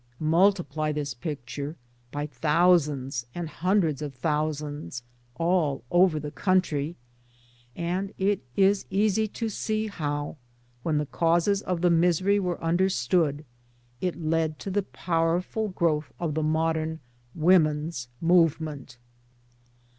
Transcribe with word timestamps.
Multiply 0.33 0.91
this 0.91 1.13
picture 1.13 1.75
by 2.09 2.25
thousands 2.25 3.27
and 3.35 3.47
hundreds 3.47 4.01
of 4.01 4.15
thousands 4.15 5.03
all 5.35 5.83
over 5.91 6.19
the 6.19 6.31
country, 6.31 6.95
and 7.75 8.11
it 8.17 8.41
is 8.55 8.87
easy 8.89 9.27
to 9.27 9.47
see 9.47 9.85
how, 9.89 10.37
when 10.81 10.97
the 10.97 11.05
causes 11.05 11.61
of 11.61 11.81
the 11.81 11.91
misery 11.91 12.39
were 12.39 12.59
understood, 12.63 13.45
it 14.01 14.19
led 14.19 14.57
to 14.57 14.71
the 14.71 14.81
powerful 14.81 15.67
growth 15.67 16.11
of 16.19 16.33
the 16.33 16.41
modern" 16.41 16.99
Women's 17.51 18.07
Movement." 18.19 18.97